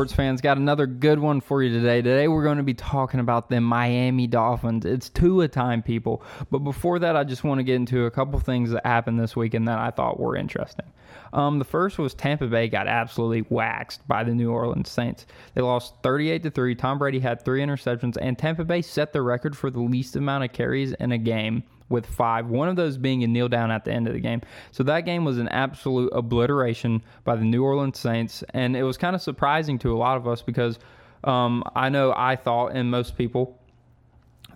[0.00, 0.40] Sports fans?
[0.40, 2.00] Got another good one for you today.
[2.00, 4.86] Today, we're going to be talking about the Miami Dolphins.
[4.86, 6.22] It's Tua time, people.
[6.50, 9.36] But before that, I just want to get into a couple things that happened this
[9.36, 10.86] weekend that I thought were interesting.
[11.34, 15.26] Um, the first was Tampa Bay got absolutely waxed by the New Orleans Saints.
[15.52, 16.74] They lost 38 to 3.
[16.76, 20.44] Tom Brady had three interceptions, and Tampa Bay set the record for the least amount
[20.44, 23.84] of carries in a game with five, one of those being a kneel down at
[23.84, 24.40] the end of the game.
[24.70, 28.96] So that game was an absolute obliteration by the New Orleans Saints, and it was
[28.96, 30.78] kind of surprising to a lot of us because
[31.24, 33.58] um, I know I thought, and most people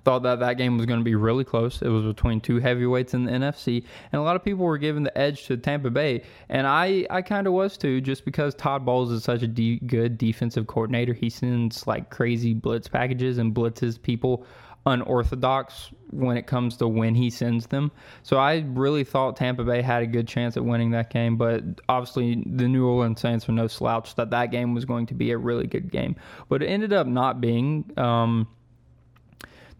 [0.04, 1.80] thought that that game was going to be really close.
[1.80, 5.02] It was between two heavyweights in the NFC, and a lot of people were giving
[5.02, 8.84] the edge to Tampa Bay, and I, I kind of was too, just because Todd
[8.84, 11.14] Bowles is such a de- good defensive coordinator.
[11.14, 14.46] He sends like crazy blitz packages and blitzes people
[14.86, 17.90] unorthodox when it comes to when he sends them.
[18.22, 21.62] So I really thought Tampa Bay had a good chance at winning that game, but
[21.88, 24.14] obviously the New Orleans Saints were no slouch.
[24.16, 26.16] That that game was going to be a really good game,
[26.48, 27.90] but it ended up not being.
[27.96, 28.48] Um,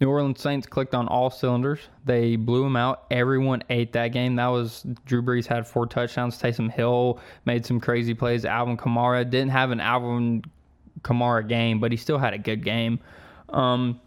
[0.01, 1.79] New Orleans Saints clicked on all cylinders.
[2.05, 3.05] They blew them out.
[3.13, 4.35] Everyone ate that game.
[4.37, 6.37] That was Drew Brees had four touchdowns.
[6.41, 8.45] Taysom Hill made some crazy plays.
[8.45, 10.43] Alvin Kamara didn't have an Alvin
[11.03, 12.99] Kamara game, but he still had a good game.
[13.51, 14.01] Um,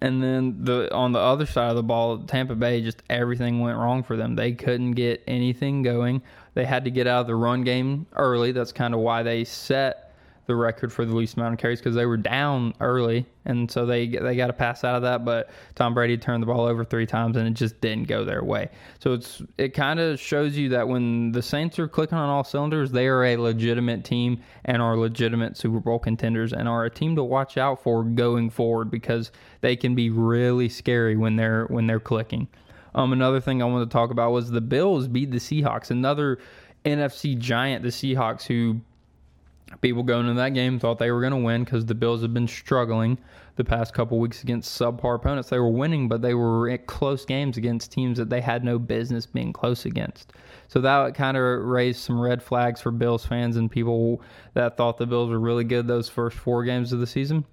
[0.00, 3.78] and then the on the other side of the ball, Tampa Bay just everything went
[3.78, 4.34] wrong for them.
[4.34, 6.22] They couldn't get anything going.
[6.54, 8.52] They had to get out of the run game early.
[8.52, 10.05] That's kind of why they set
[10.46, 13.84] the record for the least amount of carries because they were down early, and so
[13.84, 15.24] they they got a pass out of that.
[15.24, 18.44] But Tom Brady turned the ball over three times, and it just didn't go their
[18.44, 18.70] way.
[19.00, 22.44] So it's it kind of shows you that when the Saints are clicking on all
[22.44, 26.90] cylinders, they are a legitimate team and are legitimate Super Bowl contenders, and are a
[26.90, 31.66] team to watch out for going forward because they can be really scary when they're
[31.66, 32.48] when they're clicking.
[32.94, 35.90] Um, another thing I wanted to talk about was the Bills beat the Seahawks.
[35.90, 36.38] Another
[36.86, 38.80] NFC giant, the Seahawks, who
[39.80, 42.32] people going into that game thought they were going to win because the Bills have
[42.32, 43.18] been struggling
[43.56, 45.48] the past couple weeks against subpar opponents.
[45.48, 48.78] They were winning, but they were at close games against teams that they had no
[48.78, 50.32] business being close against.
[50.68, 54.22] So that kind of raised some red flags for Bills fans and people
[54.54, 57.44] that thought the Bills were really good those first four games of the season.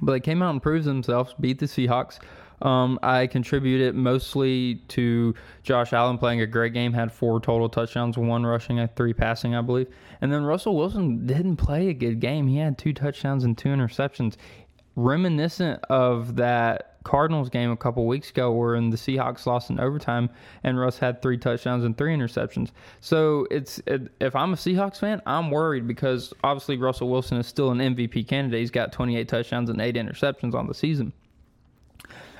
[0.00, 2.18] But they came out and proved themselves, beat the Seahawks.
[2.62, 8.16] Um, I contributed mostly to Josh Allen playing a great game, had four total touchdowns,
[8.16, 9.88] one rushing, three passing, I believe.
[10.20, 12.48] And then Russell Wilson didn't play a good game.
[12.48, 14.36] He had two touchdowns and two interceptions,
[14.94, 20.28] reminiscent of that Cardinals game a couple weeks ago, where the Seahawks lost in overtime,
[20.64, 22.72] and Russ had three touchdowns and three interceptions.
[23.00, 27.46] So it's it, if I'm a Seahawks fan, I'm worried because obviously Russell Wilson is
[27.46, 28.58] still an MVP candidate.
[28.58, 31.12] He's got 28 touchdowns and eight interceptions on the season.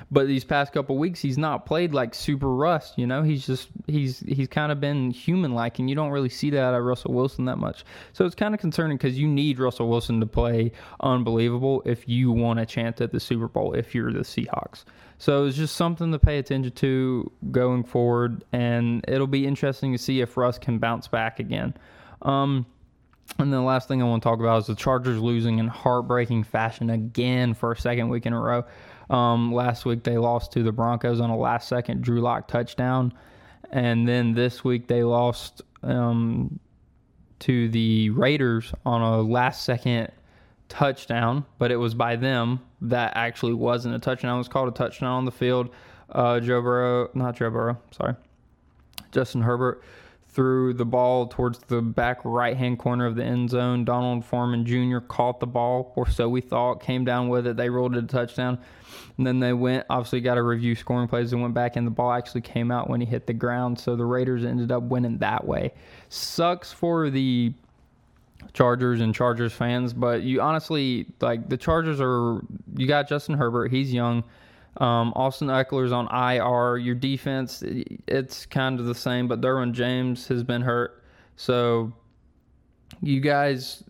[0.09, 2.97] But these past couple weeks, he's not played like super rust.
[2.97, 6.29] You know, he's just he's he's kind of been human like, and you don't really
[6.29, 7.83] see that out of Russell Wilson that much.
[8.13, 12.31] So it's kind of concerning because you need Russell Wilson to play unbelievable if you
[12.31, 14.85] want a chance at the Super Bowl if you're the Seahawks.
[15.17, 19.97] So it's just something to pay attention to going forward, and it'll be interesting to
[19.97, 21.73] see if Russ can bounce back again.
[22.21, 22.65] Um,
[23.39, 26.43] and the last thing I want to talk about is the Chargers losing in heartbreaking
[26.43, 28.63] fashion again for a second week in a row.
[29.09, 33.13] Um, last week they lost to the Broncos on a last second Drew Lock touchdown.
[33.71, 36.59] And then this week they lost um,
[37.39, 40.11] to the Raiders on a last second
[40.69, 44.35] touchdown, but it was by them that actually wasn't a touchdown.
[44.35, 45.69] It was called a touchdown on the field.
[46.09, 48.15] Uh, Joe Burrow, not Joe Burrow, sorry.
[49.11, 49.83] Justin Herbert
[50.37, 53.83] threw the ball towards the back right hand corner of the end zone.
[53.83, 54.99] Donald Parham Jr.
[54.99, 57.57] caught the ball, or so we thought, came down with it.
[57.57, 58.59] They rolled it a touchdown.
[59.17, 61.91] And then they went, obviously, got a review scoring plays and went back, and the
[61.91, 63.79] ball actually came out when he hit the ground.
[63.79, 65.73] So the Raiders ended up winning that way.
[66.09, 67.51] Sucks for the
[68.53, 72.41] Chargers and Chargers fans, but you honestly, like, the Chargers are,
[72.75, 74.23] you got Justin Herbert, he's young.
[74.77, 76.77] Um, Austin Ekeler's on IR.
[76.77, 77.63] Your defense,
[78.07, 81.03] it's kind of the same, but Derwin James has been hurt.
[81.35, 81.93] So
[83.01, 83.83] you guys,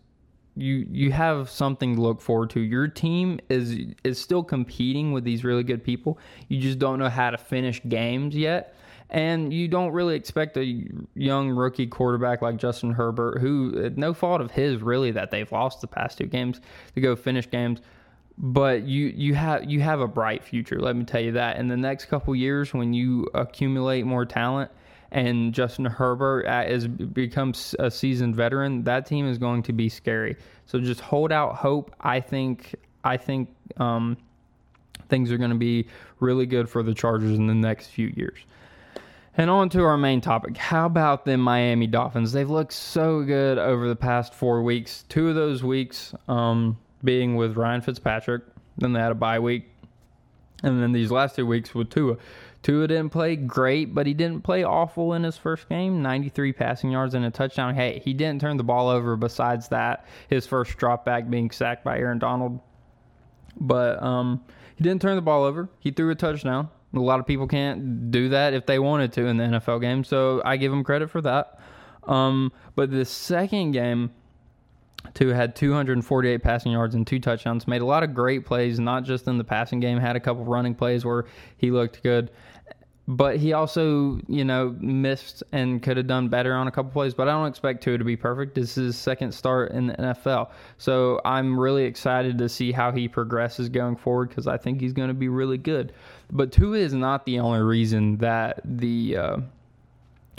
[0.55, 2.61] you you have something to look forward to.
[2.61, 6.17] Your team is is still competing with these really good people.
[6.47, 8.73] You just don't know how to finish games yet.
[9.09, 10.85] And you don't really expect a
[11.15, 15.79] young rookie quarterback like Justin Herbert, who no fault of his really that they've lost
[15.79, 16.59] the past two games,
[16.93, 17.79] to go finish games
[18.37, 20.79] but you you have you have a bright future.
[20.79, 21.57] Let me tell you that.
[21.57, 24.71] In the next couple years, when you accumulate more talent
[25.11, 30.35] and Justin Herbert is becomes a seasoned veteran, that team is going to be scary.
[30.65, 31.95] So just hold out hope.
[31.99, 34.17] I think I think um,
[35.09, 35.87] things are going to be
[36.19, 38.37] really good for the Chargers in the next few years.
[39.39, 40.57] And on to our main topic.
[40.57, 42.31] How about the Miami Dolphins?
[42.31, 45.05] They've looked so good over the past four weeks.
[45.09, 48.43] Two of those weeks um, being with Ryan Fitzpatrick.
[48.77, 49.69] Then they had a bye week.
[50.63, 52.17] And then these last two weeks with Tua.
[52.63, 56.01] Tua didn't play great, but he didn't play awful in his first game.
[56.01, 57.75] 93 passing yards and a touchdown.
[57.75, 61.83] Hey, he didn't turn the ball over besides that, his first drop back being sacked
[61.83, 62.59] by Aaron Donald.
[63.59, 64.43] But um,
[64.75, 65.69] he didn't turn the ball over.
[65.79, 66.69] He threw a touchdown.
[66.93, 70.03] A lot of people can't do that if they wanted to in the NFL game,
[70.03, 71.59] so I give him credit for that.
[72.03, 74.11] Um, but the second game,
[75.13, 77.67] Tua had 248 passing yards and two touchdowns.
[77.67, 79.97] Made a lot of great plays, not just in the passing game.
[79.97, 81.25] Had a couple running plays where
[81.57, 82.31] he looked good,
[83.07, 87.13] but he also, you know, missed and could have done better on a couple plays.
[87.13, 88.55] But I don't expect Tua to be perfect.
[88.55, 92.91] This is his second start in the NFL, so I'm really excited to see how
[92.91, 95.93] he progresses going forward because I think he's going to be really good.
[96.31, 99.37] But Tua is not the only reason that the uh,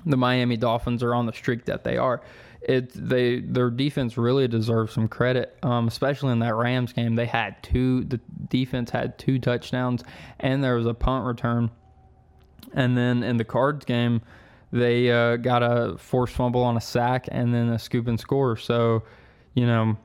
[0.04, 2.22] the Miami Dolphins are on the streak that they are.
[2.60, 7.14] It they their defense really deserves some credit, um, especially in that Rams game.
[7.14, 8.04] They had two.
[8.04, 10.02] The defense had Tua touchdowns,
[10.40, 11.70] and there was a punt return
[12.74, 14.22] and then in the Cards game,
[14.72, 18.56] they uh, got a forced fumble on a sack and then a scoop and score.
[18.56, 19.02] So,
[19.54, 19.96] you know,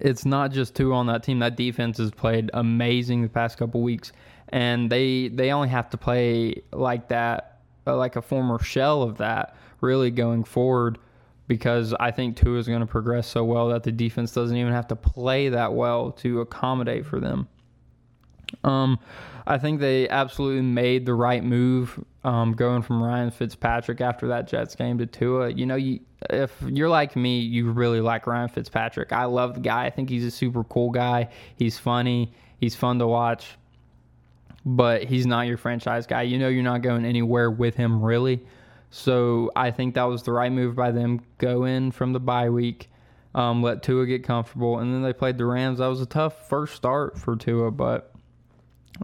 [0.00, 1.38] it's not just two on that team.
[1.38, 4.12] That defense has played amazing the past couple weeks,
[4.48, 9.56] and they they only have to play like that, like a former shell of that,
[9.80, 10.98] really going forward.
[11.48, 14.72] Because I think Tua is going to progress so well that the defense doesn't even
[14.72, 17.48] have to play that well to accommodate for them.
[18.64, 18.98] Um,
[19.46, 24.48] I think they absolutely made the right move um, going from Ryan Fitzpatrick after that
[24.48, 25.50] Jets game to Tua.
[25.50, 26.00] You know, you,
[26.30, 29.12] if you're like me, you really like Ryan Fitzpatrick.
[29.12, 29.86] I love the guy.
[29.86, 31.28] I think he's a super cool guy.
[31.56, 32.32] He's funny.
[32.58, 33.56] He's fun to watch.
[34.64, 36.22] But he's not your franchise guy.
[36.22, 38.44] You know, you're not going anywhere with him really.
[38.90, 41.20] So I think that was the right move by them.
[41.38, 42.90] Go in from the bye week.
[43.34, 45.78] Um, let Tua get comfortable, and then they played the Rams.
[45.78, 48.14] That was a tough first start for Tua, but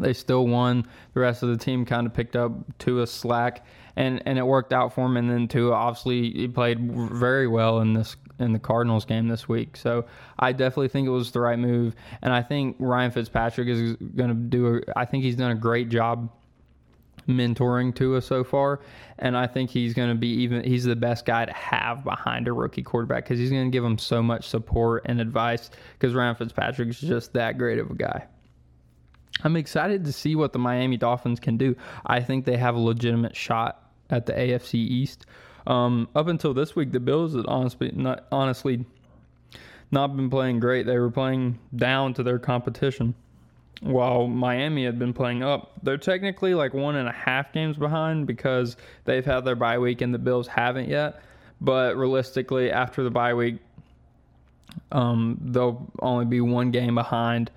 [0.00, 0.86] they still won.
[1.12, 4.72] The rest of the team kind of picked up Tua slack, and, and it worked
[4.72, 5.18] out for him.
[5.18, 9.48] And then Tua obviously he played very well in this in the Cardinals game this
[9.48, 9.76] week.
[9.76, 10.06] So
[10.38, 14.30] I definitely think it was the right move, and I think Ryan Fitzpatrick is going
[14.30, 14.76] to do.
[14.76, 16.30] A, I think he's done a great job
[17.28, 18.80] mentoring Tua so far,
[19.18, 20.64] and I think he's going to be even.
[20.64, 23.84] He's the best guy to have behind a rookie quarterback because he's going to give
[23.84, 25.70] him so much support and advice.
[25.98, 28.26] Because Ryan Fitzpatrick is just that great of a guy.
[29.42, 31.76] I'm excited to see what the Miami Dolphins can do.
[32.06, 35.26] I think they have a legitimate shot at the AFC East.
[35.66, 38.84] Um, up until this week, the Bills had honestly not, honestly
[39.90, 40.86] not been playing great.
[40.86, 43.14] They were playing down to their competition,
[43.80, 45.72] while Miami had been playing up.
[45.82, 50.00] They're technically like one and a half games behind because they've had their bye week
[50.00, 51.22] and the Bills haven't yet.
[51.60, 53.56] But realistically, after the bye week,
[54.90, 57.50] um, they'll only be one game behind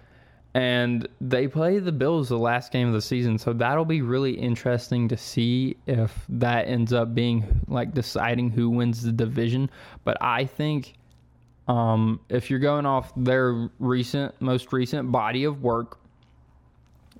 [0.55, 4.31] and they play the Bills the last game of the season, so that'll be really
[4.31, 9.69] interesting to see if that ends up being like deciding who wins the division.
[10.05, 10.93] But I think
[11.67, 15.99] um, if you're going off their recent, most recent body of work,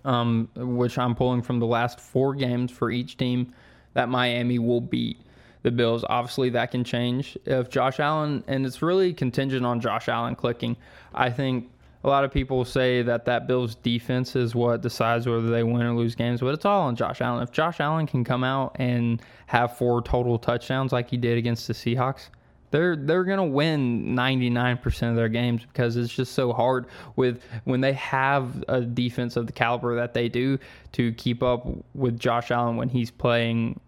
[0.06, 3.54] um, which I'm pulling from the last four games for each team,
[3.94, 5.20] that Miami will beat
[5.64, 6.06] the Bills.
[6.08, 10.78] Obviously, that can change if Josh Allen, and it's really contingent on Josh Allen clicking.
[11.14, 11.70] I think
[12.04, 15.82] a lot of people say that that Bills defense is what decides whether they win
[15.82, 17.42] or lose games, but it's all on Josh Allen.
[17.42, 21.68] If Josh Allen can come out and have four total touchdowns like he did against
[21.68, 22.30] the Seahawks,
[22.72, 27.82] they're they're gonna win 99% of their games because it's just so hard with when
[27.82, 30.58] they have a defense of the caliber that they do
[30.94, 33.80] to keep up with Josh Allen when he's playing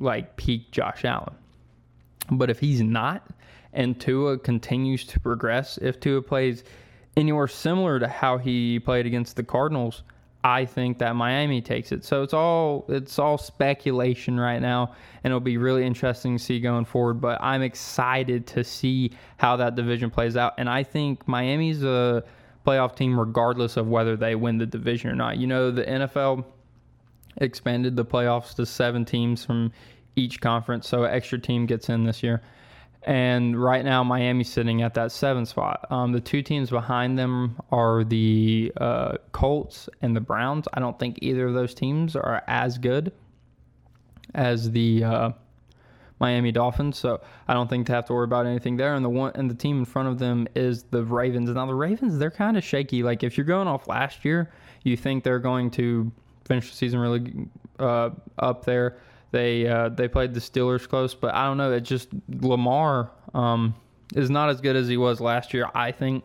[0.00, 1.34] like peak Josh Allen.
[2.30, 3.28] But if he's not,
[3.72, 6.64] and Tua continues to progress, if Tua plays
[7.16, 10.02] anywhere similar to how he played against the Cardinals,
[10.44, 12.04] I think that Miami takes it.
[12.04, 16.60] So it's all it's all speculation right now, and it'll be really interesting to see
[16.60, 17.14] going forward.
[17.14, 22.22] But I'm excited to see how that division plays out, and I think Miami's a
[22.66, 25.38] playoff team regardless of whether they win the division or not.
[25.38, 26.44] You know, the NFL
[27.38, 29.72] expanded the playoffs to seven teams from
[30.14, 32.42] each conference, so an extra team gets in this year.
[33.06, 35.86] And right now, Miami's sitting at that seven spot.
[35.90, 40.66] Um, the two teams behind them are the uh, Colts and the Browns.
[40.72, 43.12] I don't think either of those teams are as good
[44.34, 45.30] as the uh,
[46.18, 48.94] Miami Dolphins, so I don't think to have to worry about anything there.
[48.94, 51.50] And the one and the team in front of them is the Ravens.
[51.50, 53.02] Now the Ravens, they're kind of shaky.
[53.02, 54.50] Like if you're going off last year,
[54.82, 56.10] you think they're going to
[56.46, 58.96] finish the season really uh, up there
[59.34, 61.72] They uh, they played the Steelers close, but I don't know.
[61.72, 63.74] It just Lamar um,
[64.14, 65.68] is not as good as he was last year.
[65.74, 66.22] I think,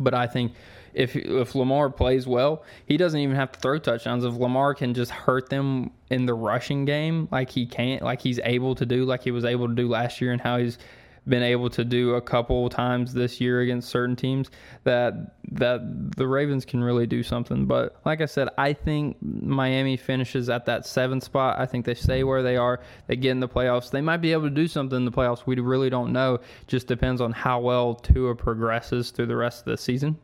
[0.00, 0.52] but I think
[0.94, 4.24] if if Lamar plays well, he doesn't even have to throw touchdowns.
[4.24, 8.40] If Lamar can just hurt them in the rushing game, like he can't, like he's
[8.42, 10.78] able to do, like he was able to do last year, and how he's
[11.28, 14.50] been able to do a couple times this year against certain teams
[14.84, 15.14] that
[15.52, 17.66] that the Ravens can really do something.
[17.66, 21.58] But like I said, I think Miami finishes at that seventh spot.
[21.58, 22.80] I think they stay where they are.
[23.06, 23.90] They get in the playoffs.
[23.90, 25.46] They might be able to do something in the playoffs.
[25.46, 26.40] We really don't know.
[26.66, 30.18] Just depends on how well Tua progresses through the rest of the season.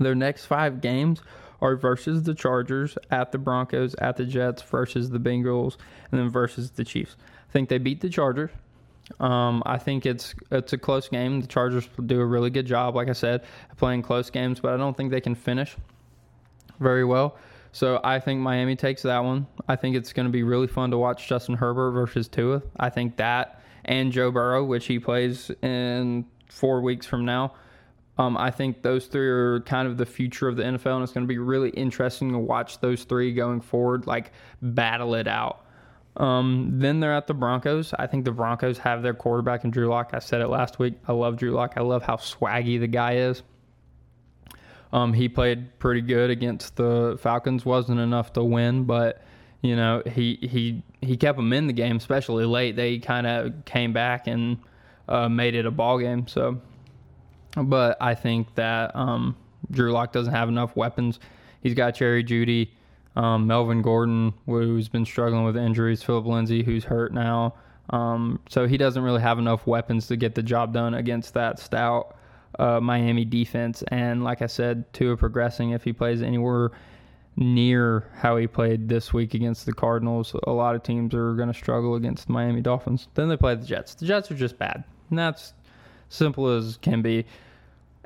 [0.00, 1.22] Their next five games
[1.60, 5.76] are versus the Chargers, at the Broncos, at the Jets, versus the Bengals,
[6.10, 7.16] and then versus the Chiefs.
[7.48, 8.50] I think they beat the Chargers.
[9.20, 11.40] Um, I think it's it's a close game.
[11.40, 13.44] The Chargers do a really good job, like I said,
[13.76, 15.76] playing close games, but I don't think they can finish
[16.80, 17.36] very well.
[17.72, 19.46] So I think Miami takes that one.
[19.68, 22.62] I think it's going to be really fun to watch Justin Herbert versus Tua.
[22.78, 27.54] I think that and Joe Burrow, which he plays in four weeks from now.
[28.16, 31.12] Um, I think those three are kind of the future of the NFL, and it's
[31.12, 34.30] going to be really interesting to watch those three going forward, like
[34.62, 35.63] battle it out.
[36.16, 37.92] Um, then they're at the Broncos.
[37.98, 40.10] I think the Broncos have their quarterback in Drew Lock.
[40.12, 40.94] I said it last week.
[41.08, 41.74] I love Drew Lock.
[41.76, 43.42] I love how swaggy the guy is.
[44.92, 47.64] Um, he played pretty good against the Falcons.
[47.64, 49.22] wasn't enough to win, but
[49.60, 52.76] you know he he he kept them in the game, especially late.
[52.76, 54.58] They kind of came back and
[55.08, 56.28] uh, made it a ball game.
[56.28, 56.60] So,
[57.56, 59.36] but I think that um,
[59.72, 61.18] Drew Lock doesn't have enough weapons.
[61.60, 62.70] He's got Jerry Jeudy.
[63.16, 67.54] Um, Melvin Gordon, who's been struggling with injuries, Phillip Lindsay, who's hurt now.
[67.90, 71.58] Um, so he doesn't really have enough weapons to get the job done against that
[71.58, 72.16] stout
[72.58, 73.82] uh, Miami defense.
[73.88, 76.72] And like I said, Tua progressing if he plays anywhere
[77.36, 80.34] near how he played this week against the Cardinals.
[80.44, 83.08] A lot of teams are going to struggle against the Miami Dolphins.
[83.14, 83.94] Then they play the Jets.
[83.94, 84.84] The Jets are just bad.
[85.10, 85.52] And that's
[86.08, 87.26] simple as can be.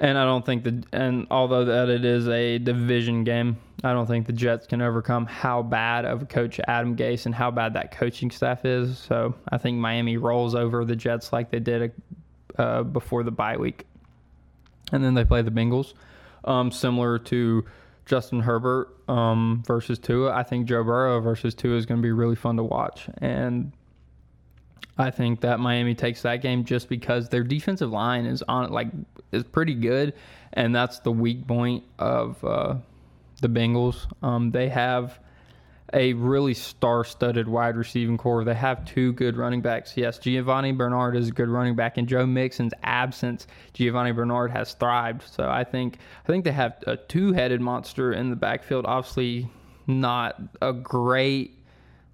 [0.00, 4.06] And I don't think the and although that it is a division game, I don't
[4.06, 7.74] think the Jets can overcome how bad of a coach Adam Gase and how bad
[7.74, 8.96] that coaching staff is.
[8.98, 11.92] So I think Miami rolls over the Jets like they did
[12.56, 13.86] uh, before the bye week,
[14.92, 15.94] and then they play the Bengals,
[16.44, 17.64] um, similar to
[18.06, 20.32] Justin Herbert um, versus Tua.
[20.32, 23.72] I think Joe Burrow versus Tua is going to be really fun to watch, and
[24.98, 28.88] I think that Miami takes that game just because their defensive line is on like
[29.30, 30.14] is pretty good,
[30.54, 32.74] and that's the weak point of uh,
[33.40, 34.06] the Bengals.
[34.22, 35.20] Um, they have
[35.94, 38.44] a really star-studded wide receiving corps.
[38.44, 39.96] They have two good running backs.
[39.96, 41.96] Yes, Giovani Bernard is a good running back.
[41.96, 45.22] In Joe Mixon's absence, Giovani Bernard has thrived.
[45.22, 48.84] So I think I think they have a two-headed monster in the backfield.
[48.86, 49.48] Obviously,
[49.86, 51.57] not a great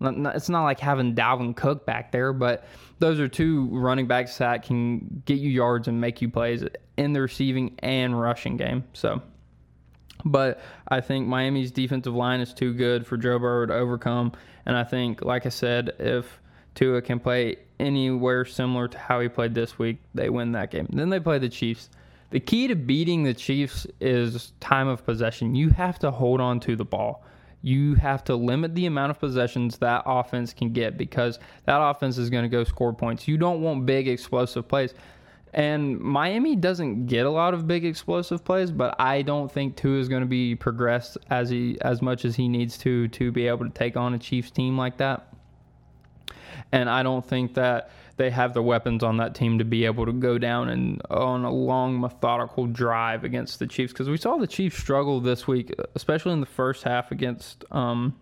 [0.06, 2.66] it's not like having Dalvin Cook back there, but
[2.99, 6.64] those are two running backs that can get you yards and make you plays
[6.96, 8.84] in the receiving and rushing game.
[8.92, 9.23] So,
[10.25, 14.32] but I think Miami's defensive line is too good for Joe Burrow to overcome.
[14.66, 16.40] And I think, like I said, if
[16.75, 20.88] Tua can play anywhere similar to how he played this week, they win that game.
[20.92, 21.90] Then they play the Chiefs.
[22.30, 25.54] The key to beating the Chiefs is time of possession.
[25.54, 27.25] You have to hold on to the ball
[27.64, 32.18] you have to limit the amount of possessions that offense can get because that offense
[32.18, 33.26] is going to go score points.
[33.26, 34.92] You don't want big explosive plays.
[35.54, 39.99] And Miami doesn't get a lot of big explosive plays, but I don't think Tua
[39.99, 43.47] is going to be progressed as he as much as he needs to to be
[43.47, 45.33] able to take on a Chiefs team like that.
[46.71, 50.06] And I don't think that they have the weapons on that team to be able
[50.06, 54.37] to go down and on a long methodical drive against the Chiefs because we saw
[54.37, 58.14] the Chiefs struggle this week, especially in the first half against um,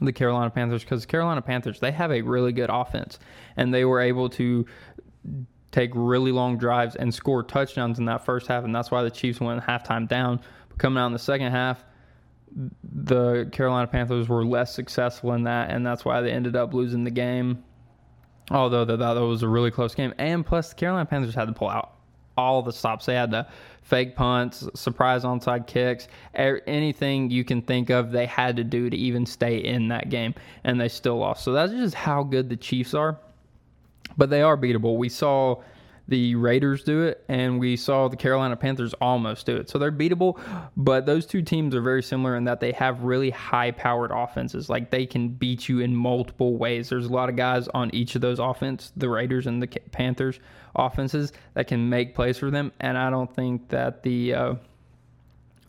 [0.00, 3.18] the Carolina Panthers because Carolina Panthers they have a really good offense
[3.56, 4.64] and they were able to
[5.72, 9.10] take really long drives and score touchdowns in that first half and that's why the
[9.10, 10.40] Chiefs went halftime down.
[10.68, 11.84] But coming out in the second half,
[12.82, 17.02] the Carolina Panthers were less successful in that and that's why they ended up losing
[17.02, 17.64] the game
[18.50, 21.52] Although that, that was a really close game, and plus the Carolina Panthers had to
[21.52, 21.92] pull out
[22.36, 23.06] all the stops.
[23.06, 23.46] They had the
[23.82, 28.10] fake punts, surprise onside kicks, anything you can think of.
[28.10, 31.44] They had to do to even stay in that game, and they still lost.
[31.44, 33.18] So that's just how good the Chiefs are.
[34.16, 34.96] But they are beatable.
[34.96, 35.62] We saw
[36.10, 39.70] the Raiders do it, and we saw the Carolina Panthers almost do it.
[39.70, 40.40] So they're beatable,
[40.76, 44.68] but those two teams are very similar in that they have really high powered offenses.
[44.68, 46.88] Like they can beat you in multiple ways.
[46.88, 50.40] There's a lot of guys on each of those offense, the Raiders and the Panthers
[50.74, 52.72] offenses, that can make plays for them.
[52.80, 54.54] And I don't think that the uh,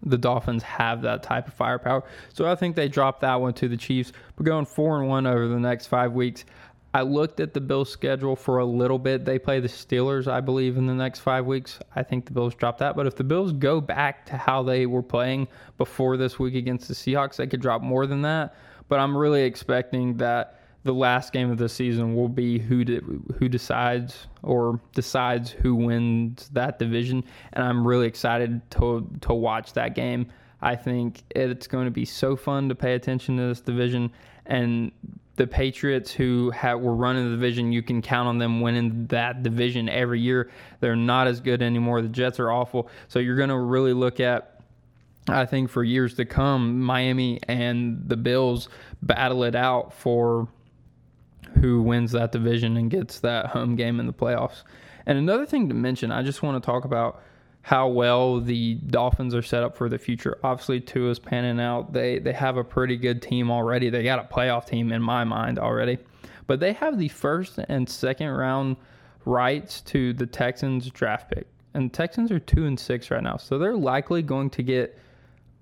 [0.04, 2.04] the Dolphins have that type of firepower.
[2.34, 4.12] So I think they dropped that one to the Chiefs.
[4.38, 6.46] We're going four and one over the next five weeks.
[6.94, 9.24] I looked at the Bills' schedule for a little bit.
[9.24, 11.80] They play the Steelers, I believe, in the next five weeks.
[11.96, 12.96] I think the Bills drop that.
[12.98, 16.90] But if the Bills go back to how they were playing before this week against
[16.90, 18.56] the Seahawks, they could drop more than that.
[18.90, 23.02] But I'm really expecting that the last game of the season will be who de-
[23.38, 29.74] who decides or decides who wins that division, and I'm really excited to to watch
[29.74, 30.28] that game.
[30.62, 34.12] I think it's going to be so fun to pay attention to this division,
[34.46, 34.92] and
[35.38, 39.42] the Patriots who have, were running the division, you can count on them winning that
[39.42, 40.52] division every year.
[40.82, 42.02] They're not as good anymore.
[42.02, 44.62] The Jets are awful, so you're going to really look at
[45.28, 48.70] I think for years to come, Miami and the Bills
[49.02, 50.48] battle it out for
[51.60, 54.64] who wins that division and gets that home game in the playoffs.
[55.06, 57.22] And another thing to mention, I just want to talk about
[57.64, 60.38] how well the Dolphins are set up for the future.
[60.44, 61.94] Obviously, Tua's panning out.
[61.94, 63.90] They they have a pretty good team already.
[63.90, 66.00] They got a playoff team in my mind already.
[66.48, 68.78] But they have the first and second round
[69.26, 71.48] rights to the Texans draft pick.
[71.74, 73.38] And Texans are 2 and 6 right now.
[73.38, 75.00] So they're likely going to get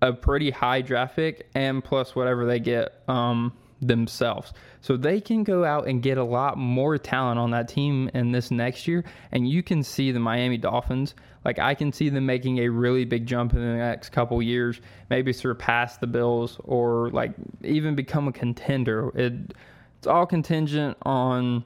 [0.01, 4.53] a pretty high draft pick and plus whatever they get um, themselves.
[4.81, 8.31] So they can go out and get a lot more talent on that team in
[8.31, 9.03] this next year.
[9.31, 13.05] And you can see the Miami Dolphins, like I can see them making a really
[13.05, 17.33] big jump in the next couple years, maybe surpass the Bills or like
[17.63, 19.11] even become a contender.
[19.15, 19.53] It,
[19.97, 21.63] it's all contingent on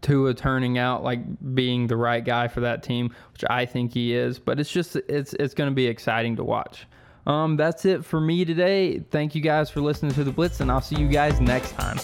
[0.00, 1.20] Tua turning out like
[1.54, 4.38] being the right guy for that team, which I think he is.
[4.38, 6.86] But it's just it's it's going to be exciting to watch.
[7.26, 9.00] Um, that's it for me today.
[9.10, 11.98] Thank you guys for listening to the Blitz, and I'll see you guys next time.